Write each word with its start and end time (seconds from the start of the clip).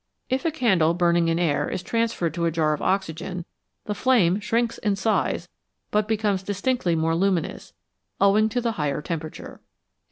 If 0.31 0.45
a 0.45 0.51
candle 0.51 0.95
burning 0.95 1.27
in 1.27 1.37
air 1.37 1.69
is 1.69 1.83
transferred 1.83 2.33
to 2.33 2.45
a 2.45 2.51
jar 2.51 2.73
of 2.73 2.81
oxygen, 2.81 3.45
the 3.85 3.93
flame 3.93 4.39
shrinks 4.39 4.79
in 4.79 4.95
size 4.95 5.47
but 5.91 6.07
becomes 6.07 6.41
distinctly 6.41 6.95
more 6.95 7.15
luminous, 7.15 7.73
owing 8.19 8.49
to 8.49 8.61
the 8.61 8.71
higher 8.71 9.03
tempera 9.03 9.29
ture. 9.29 9.61